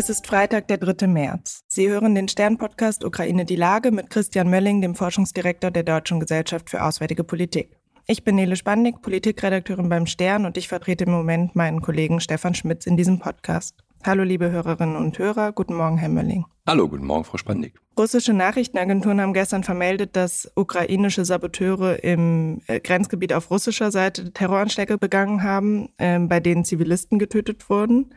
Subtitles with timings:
[0.00, 1.08] Es ist Freitag, der 3.
[1.08, 1.64] März.
[1.66, 6.70] Sie hören den Stern-Podcast Ukraine die Lage mit Christian Mölling, dem Forschungsdirektor der Deutschen Gesellschaft
[6.70, 7.76] für Auswärtige Politik.
[8.06, 12.54] Ich bin Nele Spandig, Politikredakteurin beim Stern und ich vertrete im Moment meinen Kollegen Stefan
[12.54, 13.74] Schmitz in diesem Podcast.
[14.04, 16.44] Hallo liebe Hörerinnen und Hörer, guten Morgen Herr Mölling.
[16.68, 17.74] Hallo, guten Morgen Frau Spandig.
[17.98, 24.98] Russische Nachrichtenagenturen haben gestern vermeldet, dass ukrainische Saboteure im äh, Grenzgebiet auf russischer Seite Terroranschläge
[24.98, 28.14] begangen haben, äh, bei denen Zivilisten getötet wurden.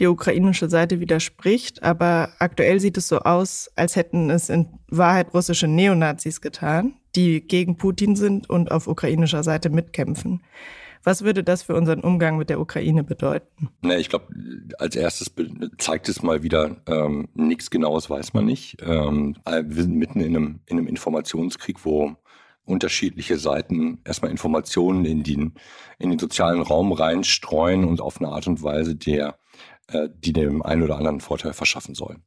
[0.00, 5.32] Die ukrainische Seite widerspricht, aber aktuell sieht es so aus, als hätten es in Wahrheit
[5.32, 10.42] russische Neonazis getan, die gegen Putin sind und auf ukrainischer Seite mitkämpfen.
[11.04, 13.70] Was würde das für unseren Umgang mit der Ukraine bedeuten?
[13.80, 14.26] Na, ich glaube,
[14.78, 15.32] als erstes
[15.78, 18.76] zeigt es mal wieder, ähm, nichts Genaues weiß man nicht.
[18.82, 22.16] Ähm, wir sind mitten in einem, in einem Informationskrieg, wo
[22.64, 25.54] unterschiedliche Seiten erstmal Informationen in den,
[25.98, 29.38] in den sozialen Raum reinstreuen und auf eine Art und Weise, der,
[29.88, 32.18] äh, die dem einen oder anderen Vorteil verschaffen soll.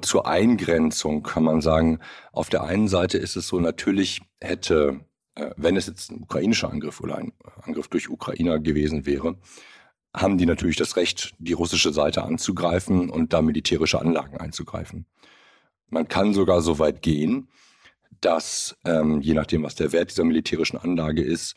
[0.00, 2.00] Zur Eingrenzung kann man sagen,
[2.32, 5.11] auf der einen Seite ist es so, natürlich hätte, äh,
[5.56, 9.36] wenn es jetzt ein ukrainischer Angriff oder ein Angriff durch Ukrainer gewesen wäre,
[10.14, 15.06] haben die natürlich das Recht, die russische Seite anzugreifen und da militärische Anlagen einzugreifen.
[15.88, 17.48] Man kann sogar so weit gehen,
[18.20, 21.54] dass, ähm, je nachdem, was der Wert dieser militärischen Anlage ist,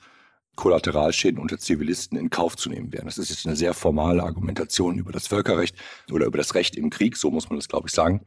[0.55, 3.05] Kollateralschäden unter Zivilisten in Kauf zu nehmen wären.
[3.05, 5.75] Das ist jetzt eine sehr formale Argumentation über das Völkerrecht
[6.11, 8.25] oder über das Recht im Krieg, so muss man das, glaube ich, sagen.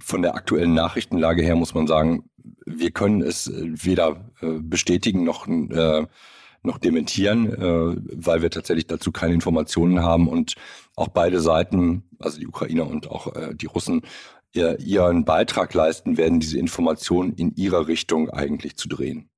[0.00, 2.24] Von der aktuellen Nachrichtenlage her muss man sagen,
[2.66, 6.06] wir können es äh, weder äh, bestätigen noch, äh,
[6.62, 7.54] noch dementieren,
[8.16, 10.56] weil wir tatsächlich dazu keine Informationen haben und
[10.96, 14.02] auch beide Seiten, also die Ukrainer und auch die Russen,
[14.52, 19.30] ihren Beitrag leisten werden, diese Informationen in ihrer Richtung eigentlich zu drehen.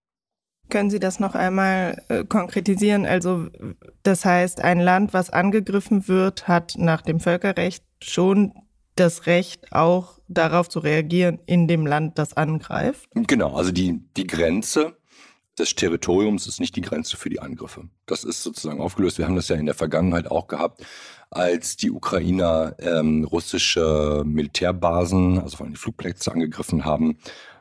[0.71, 3.05] Können Sie das noch einmal äh, konkretisieren?
[3.05, 3.49] Also
[4.03, 8.55] das heißt, ein Land, was angegriffen wird, hat nach dem Völkerrecht schon
[9.01, 13.09] das Recht, auch darauf zu reagieren in dem Land, das angreift?
[13.15, 14.97] Genau, also die, die Grenze
[15.59, 17.89] des Territoriums ist nicht die Grenze für die Angriffe.
[18.07, 19.19] Das ist sozusagen aufgelöst.
[19.19, 20.85] Wir haben das ja in der Vergangenheit auch gehabt,
[21.31, 27.19] als die Ukrainer ähm, russische Militärbasen, also vor allem die Flugplätze angegriffen haben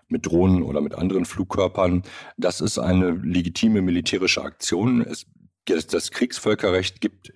[0.07, 2.03] mit Drohnen oder mit anderen Flugkörpern.
[2.37, 5.01] Das ist eine legitime militärische Aktion.
[5.01, 5.25] Es,
[5.65, 7.31] das Kriegsvölkerrecht gibt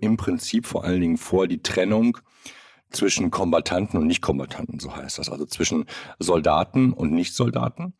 [0.00, 2.18] im Prinzip vor allen Dingen vor die Trennung
[2.92, 5.86] zwischen Kombattanten und Nichtkombattanten, so heißt das, also zwischen
[6.18, 7.94] Soldaten und Nichtsoldaten.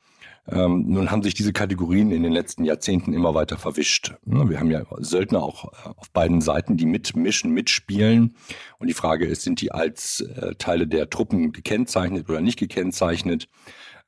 [0.48, 4.14] Ähm, nun haben sich diese Kategorien in den letzten Jahrzehnten immer weiter verwischt.
[4.24, 8.34] Wir haben ja Söldner auch äh, auf beiden Seiten, die mitmischen, mitspielen.
[8.78, 13.48] Und die Frage ist, sind die als äh, Teile der Truppen gekennzeichnet oder nicht gekennzeichnet?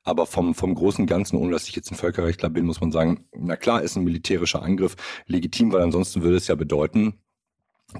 [0.03, 3.25] Aber vom, vom großen Ganzen, ohne dass ich jetzt ein Völkerrechtler bin, muss man sagen,
[3.33, 7.15] na klar ist ein militärischer Angriff legitim, weil ansonsten würde es ja bedeuten,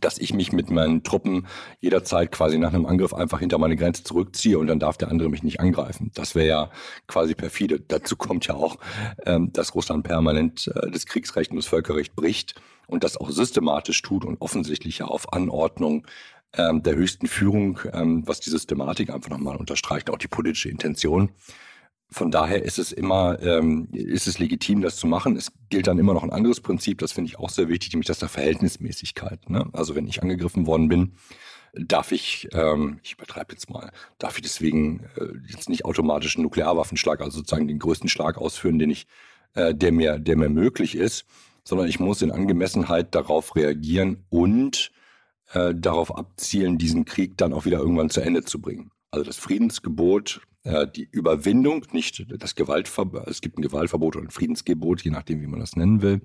[0.02, 1.48] dass ich mich mit meinen Truppen
[1.80, 5.30] jederzeit quasi nach einem Angriff einfach hinter meine Grenze zurückziehe und dann darf der andere
[5.30, 6.12] mich nicht angreifen.
[6.16, 6.72] Das wäre ja
[7.08, 7.80] quasi perfide.
[7.80, 8.78] Dazu kommt ja auch,
[9.26, 12.56] ähm, dass Russland permanent äh, das Kriegsrecht und das Völkerrecht bricht
[12.88, 16.06] und das auch systematisch tut und offensichtlich ja auf Anordnung
[16.54, 21.30] ähm, der höchsten Führung, ähm, was die Systematik einfach nochmal unterstreicht, auch die politische Intention.
[22.12, 25.36] Von daher ist es immer, ähm, ist es legitim, das zu machen.
[25.36, 28.08] Es gilt dann immer noch ein anderes Prinzip, das finde ich auch sehr wichtig, nämlich
[28.08, 29.50] das der Verhältnismäßigkeit.
[29.50, 29.68] Ne?
[29.74, 31.14] Also wenn ich angegriffen worden bin,
[31.74, 36.44] darf ich, ähm, ich übertreibe jetzt mal, darf ich deswegen äh, jetzt nicht automatisch einen
[36.44, 39.08] Nuklearwaffenschlag, also sozusagen den größten Schlag ausführen, den ich,
[39.56, 41.26] äh, der mir, der mir möglich ist,
[41.64, 44.92] sondern ich muss in Angemessenheit darauf reagieren und
[45.52, 48.92] äh, darauf abzielen, diesen Krieg dann auch wieder irgendwann zu Ende zu bringen.
[49.12, 54.32] Also das Friedensgebot äh, die Überwindung, nicht das Gewaltverbot, es gibt ein Gewaltverbot oder ein
[54.32, 56.22] Friedensgebot, je nachdem, wie man das nennen will.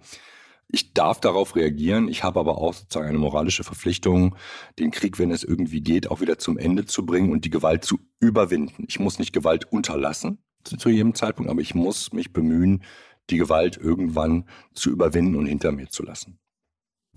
[0.72, 2.08] Ich darf darauf reagieren.
[2.08, 4.36] Ich habe aber auch sozusagen eine moralische Verpflichtung,
[4.78, 7.84] den Krieg, wenn es irgendwie geht, auch wieder zum Ende zu bringen und die Gewalt
[7.84, 8.84] zu überwinden.
[8.88, 12.84] Ich muss nicht Gewalt unterlassen zu, zu jedem Zeitpunkt, aber ich muss mich bemühen,
[13.30, 16.38] die Gewalt irgendwann zu überwinden und hinter mir zu lassen.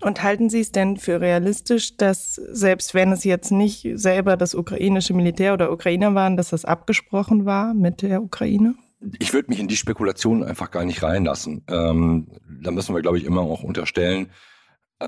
[0.00, 4.54] Und halten Sie es denn für realistisch, dass selbst wenn es jetzt nicht selber das
[4.54, 8.74] ukrainische Militär oder Ukrainer waren, dass das abgesprochen war mit der Ukraine?
[9.18, 11.64] Ich würde mich in die Spekulation einfach gar nicht reinlassen.
[11.68, 12.28] Ähm,
[12.62, 14.30] da müssen wir, glaube ich, immer auch unterstellen,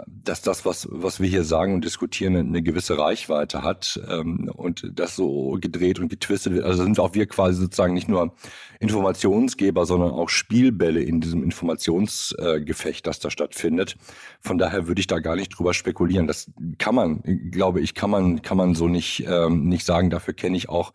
[0.07, 4.91] dass das, was, was wir hier sagen und diskutieren, eine gewisse Reichweite hat ähm, und
[4.93, 6.65] das so gedreht und getwistet wird.
[6.65, 8.35] Also sind auch wir quasi sozusagen nicht nur
[8.81, 13.97] Informationsgeber, sondern auch Spielbälle in diesem Informationsgefecht, äh, das da stattfindet.
[14.41, 16.27] Von daher würde ich da gar nicht drüber spekulieren.
[16.27, 20.11] Das kann man, glaube ich, kann man, kann man so nicht, ähm, nicht sagen.
[20.11, 20.93] Dafür kenne ich auch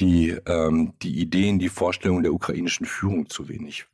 [0.00, 3.86] die, ähm, die Ideen, die Vorstellungen der ukrainischen Führung zu wenig,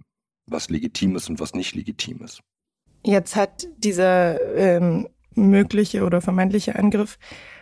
[0.46, 2.42] was legitim ist und was nicht legitim ist.
[3.04, 7.18] Jetzt hat dieser ähm, mögliche oder vermeintliche Angriff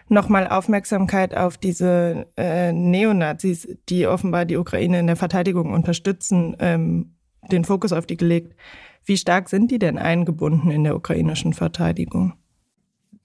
[0.08, 7.14] nochmal Aufmerksamkeit auf diese äh, Neonazis, die offenbar die Ukraine in der Verteidigung unterstützen, ähm,
[7.50, 8.54] den Fokus auf die gelegt.
[9.04, 12.34] Wie stark sind die denn eingebunden in der ukrainischen Verteidigung?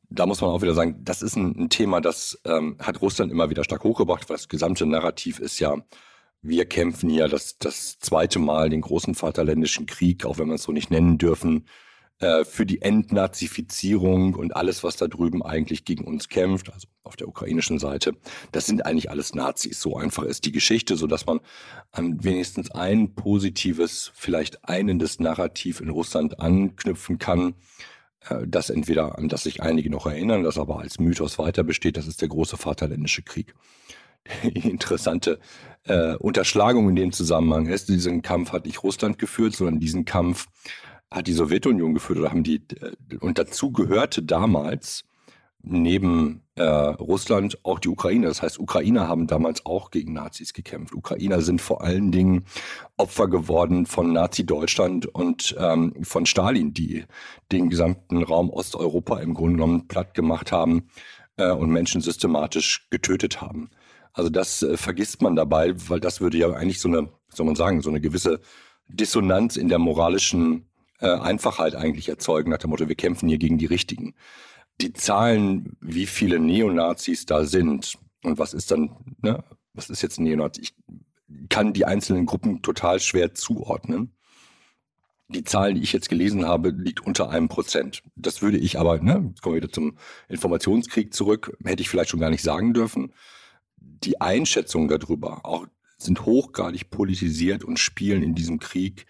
[0.09, 3.31] Da muss man auch wieder sagen, das ist ein, ein Thema, das ähm, hat Russland
[3.31, 5.75] immer wieder stark hochgebracht, weil das gesamte Narrativ ist ja,
[6.41, 10.63] wir kämpfen hier das, das zweite Mal den großen Vaterländischen Krieg, auch wenn wir es
[10.63, 11.65] so nicht nennen dürfen,
[12.19, 17.17] äh, für die Entnazifizierung und alles, was da drüben eigentlich gegen uns kämpft, also auf
[17.17, 18.13] der ukrainischen Seite,
[18.53, 19.81] das sind eigentlich alles Nazis.
[19.81, 21.41] So einfach ist die Geschichte, so dass man
[21.91, 27.55] an wenigstens ein positives, vielleicht einendes Narrativ in Russland anknüpfen kann,
[28.29, 31.97] äh, das entweder an das sich einige noch erinnern, das aber als Mythos weiter besteht,
[31.97, 33.55] das ist der große Vaterländische Krieg.
[34.43, 35.39] Interessante
[35.83, 40.47] äh, Unterschlagung in dem Zusammenhang ist, diesen Kampf hat nicht Russland geführt, sondern diesen Kampf
[41.15, 45.05] hat die Sowjetunion geführt oder haben die, äh, und dazu gehörte damals
[45.67, 48.27] neben äh, Russland auch die Ukraine.
[48.27, 50.93] Das heißt, Ukrainer haben damals auch gegen Nazis gekämpft.
[50.93, 52.45] Ukrainer sind vor allen Dingen
[52.97, 57.05] Opfer geworden von Nazi-Deutschland und ähm, von Stalin, die
[57.51, 60.87] den gesamten Raum Osteuropa im Grunde genommen platt gemacht haben
[61.37, 63.71] äh, und Menschen systematisch getötet haben.
[64.13, 67.55] Also das äh, vergisst man dabei, weil das würde ja eigentlich so eine, soll man
[67.55, 68.39] sagen, so eine gewisse
[68.87, 70.67] Dissonanz in der moralischen
[70.99, 74.15] äh, Einfachheit eigentlich erzeugen, nach dem Motto, wir kämpfen hier gegen die Richtigen.
[74.81, 79.43] Die Zahlen, wie viele Neonazis da sind und was ist dann, ne,
[79.73, 80.61] was ist jetzt ein Neonazi?
[80.61, 80.75] Ich
[81.49, 84.15] kann die einzelnen Gruppen total schwer zuordnen.
[85.27, 88.03] Die Zahl, die ich jetzt gelesen habe, liegt unter einem Prozent.
[88.15, 89.97] Das würde ich aber, ne, jetzt kommen wir wieder zum
[90.27, 93.13] Informationskrieg zurück, hätte ich vielleicht schon gar nicht sagen dürfen.
[93.77, 95.65] Die Einschätzungen darüber auch
[95.97, 99.07] sind hochgradig politisiert und spielen in diesem Krieg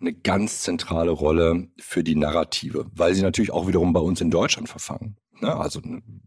[0.00, 4.30] eine ganz zentrale Rolle für die Narrative, weil sie natürlich auch wiederum bei uns in
[4.30, 5.16] Deutschland verfangen.
[5.40, 5.54] Ne?
[5.54, 5.80] Also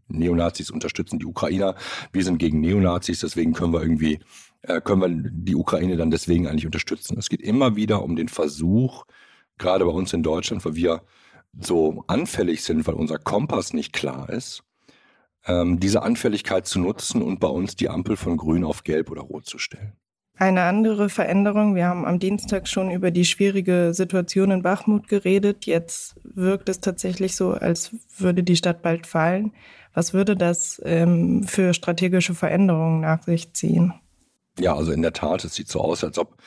[0.08, 1.76] Neonazis unterstützen die Ukrainer,
[2.12, 4.20] wir sind gegen Neonazis, deswegen können wir irgendwie,
[4.62, 7.16] äh, können wir die Ukraine dann deswegen eigentlich unterstützen.
[7.18, 9.04] Es geht immer wieder um den Versuch,
[9.58, 11.02] gerade bei uns in Deutschland, weil wir
[11.58, 14.62] so anfällig sind, weil unser Kompass nicht klar ist,
[15.46, 19.22] ähm, diese Anfälligkeit zu nutzen und bei uns die Ampel von grün auf gelb oder
[19.22, 19.94] rot zu stellen.
[20.40, 25.66] Eine andere Veränderung, wir haben am Dienstag schon über die schwierige Situation in Bachmut geredet.
[25.66, 29.52] Jetzt wirkt es tatsächlich so, als würde die Stadt bald fallen.
[29.92, 33.92] Was würde das ähm, für strategische Veränderungen nach sich ziehen?
[34.58, 36.38] Ja, also in der Tat, es sieht so aus, als ob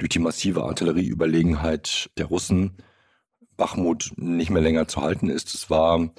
[0.00, 2.72] durch die massive Artillerieüberlegenheit der Russen
[3.56, 5.54] Bachmut nicht mehr länger zu halten ist.
[5.54, 6.10] Es war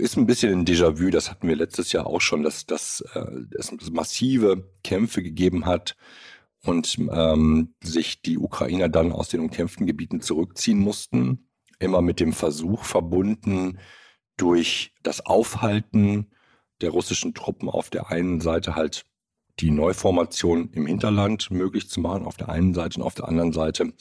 [0.00, 3.26] ist ein bisschen ein Déjà-vu, das hatten wir letztes Jahr auch schon, dass, dass äh,
[3.58, 5.96] es massive Kämpfe gegeben hat
[6.64, 11.48] und ähm, sich die Ukrainer dann aus den umkämpften Gebieten zurückziehen mussten.
[11.78, 13.78] Immer mit dem Versuch verbunden,
[14.36, 16.30] durch das Aufhalten
[16.80, 19.04] der russischen Truppen auf der einen Seite halt
[19.60, 23.52] die Neuformation im Hinterland möglich zu machen, auf der einen Seite und auf der anderen
[23.52, 23.92] Seite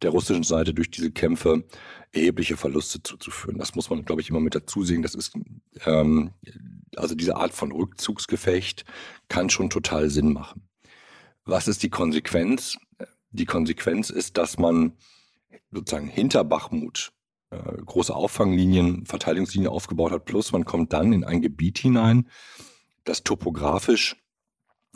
[0.00, 1.64] der russischen Seite durch diese Kämpfe
[2.12, 3.58] erhebliche Verluste zuzuführen.
[3.58, 5.02] Das muss man, glaube ich, immer mit dazu sehen.
[5.02, 5.34] Das ist,
[5.86, 6.32] ähm,
[6.96, 8.84] also diese Art von Rückzugsgefecht
[9.28, 10.68] kann schon total Sinn machen.
[11.44, 12.76] Was ist die Konsequenz?
[13.30, 14.92] Die Konsequenz ist, dass man
[15.70, 17.12] sozusagen hinter Bachmut
[17.50, 22.28] äh, große Auffanglinien, Verteidigungslinien aufgebaut hat, plus man kommt dann in ein Gebiet hinein,
[23.04, 24.21] das topografisch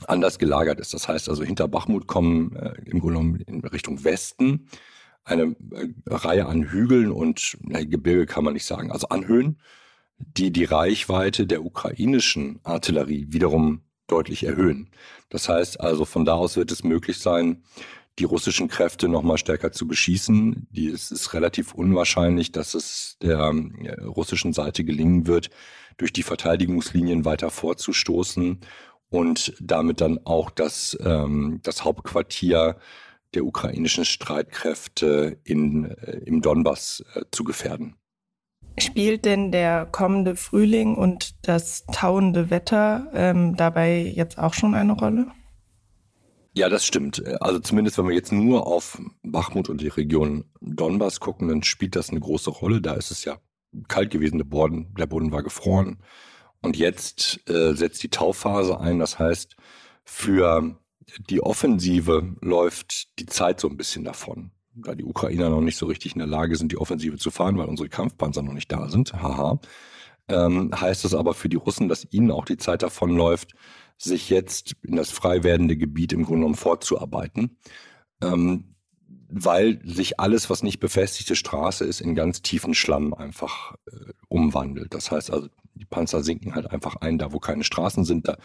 [0.06, 0.94] anders gelagert ist.
[0.94, 4.68] Das heißt also, hinter Bachmut kommen äh, im Grunde in Richtung Westen
[5.24, 9.58] eine äh, Reihe an Hügeln und na, Gebirge kann man nicht sagen, also Anhöhen,
[10.18, 14.90] die die Reichweite der ukrainischen Artillerie wiederum deutlich erhöhen.
[15.28, 17.64] Das heißt also, von da aus wird es möglich sein,
[18.18, 20.68] die russischen Kräfte noch mal stärker zu beschießen.
[20.70, 25.50] Die, es ist relativ unwahrscheinlich, dass es der äh, russischen Seite gelingen wird,
[25.98, 28.60] durch die Verteidigungslinien weiter vorzustoßen
[29.10, 32.76] und damit dann auch das, ähm, das Hauptquartier
[33.34, 37.96] der ukrainischen Streitkräfte in, äh, im Donbass äh, zu gefährden.
[38.78, 44.92] Spielt denn der kommende Frühling und das tauende Wetter ähm, dabei jetzt auch schon eine
[44.92, 45.28] Rolle?
[46.52, 47.22] Ja, das stimmt.
[47.42, 51.96] Also zumindest wenn wir jetzt nur auf Bachmut und die Region Donbass gucken, dann spielt
[51.96, 52.80] das eine große Rolle.
[52.80, 53.38] Da ist es ja
[53.88, 55.98] kalt gewesen, der Boden, der Boden war gefroren.
[56.62, 58.98] Und jetzt äh, setzt die Tauphase ein.
[58.98, 59.56] Das heißt,
[60.04, 60.76] für
[61.28, 64.50] die Offensive läuft die Zeit so ein bisschen davon.
[64.74, 67.56] Da die Ukrainer noch nicht so richtig in der Lage sind, die Offensive zu fahren,
[67.56, 69.58] weil unsere Kampfpanzer noch nicht da sind, haha,
[70.28, 73.54] ähm, heißt das aber für die Russen, dass ihnen auch die Zeit davon läuft,
[73.96, 77.56] sich jetzt in das frei werdende Gebiet im Grunde genommen fortzuarbeiten.
[78.22, 78.75] Ähm,
[79.28, 84.94] weil sich alles, was nicht befestigte Straße ist, in ganz tiefen Schlamm einfach äh, umwandelt.
[84.94, 88.28] Das heißt also, die Panzer sinken halt einfach ein, da wo keine Straßen sind.
[88.28, 88.38] Da,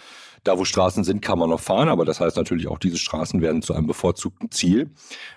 [0.43, 3.41] da wo Straßen sind, kann man noch fahren, aber das heißt natürlich auch, diese Straßen
[3.41, 4.91] werden zu einem bevorzugten Ziel,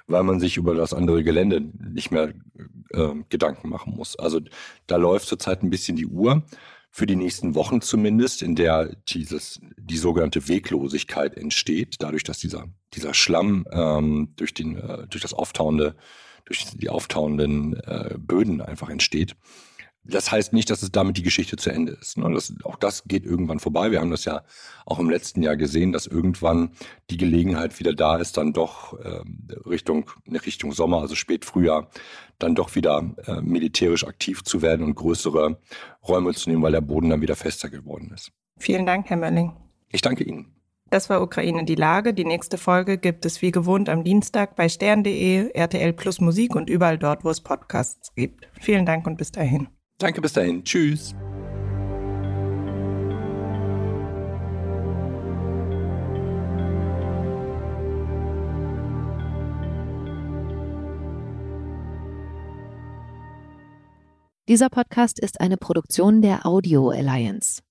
[0.07, 2.33] weil man sich über das andere Gelände nicht mehr
[2.91, 4.19] äh, Gedanken machen muss.
[4.19, 4.41] Also
[4.87, 6.43] da läuft zurzeit ein bisschen die Uhr
[6.97, 12.69] für die nächsten Wochen zumindest, in der dieses, die sogenannte Weglosigkeit entsteht, dadurch, dass dieser,
[12.93, 15.97] dieser Schlamm ähm, durch, den, äh, durch das auftauende,
[16.45, 19.35] durch die auftauenden äh, Böden einfach entsteht.
[20.07, 22.19] Das heißt nicht, dass es damit die Geschichte zu Ende ist.
[22.19, 22.31] Ne?
[22.33, 23.91] Das, auch das geht irgendwann vorbei.
[23.91, 24.43] Wir haben das ja
[24.85, 26.71] auch im letzten Jahr gesehen, dass irgendwann
[27.11, 29.21] die Gelegenheit wieder da ist, dann doch äh,
[29.67, 31.89] Richtung, Richtung Sommer, also spät Frühjahr,
[32.39, 35.59] dann doch wieder äh, militärisch aktiv zu werden und größere
[36.07, 38.31] Räume zu nehmen, weil der Boden dann wieder fester geworden ist.
[38.59, 39.53] Vielen Dank, Herr Mölling.
[39.91, 40.55] Ich danke Ihnen.
[40.91, 42.15] Das war Ukraine die Lage.
[42.15, 46.69] Die nächste Folge gibt es wie gewohnt am Dienstag bei stern.de, RTL Plus Musik und
[46.69, 48.47] überall dort, wo es Podcasts gibt.
[48.61, 49.69] Vielen Dank und bis dahin.
[50.05, 50.63] Danke, bis dahin.
[50.63, 51.15] Tschüss.
[64.47, 67.64] Dieser Podcast ist eine Produktion der Audio Alliance.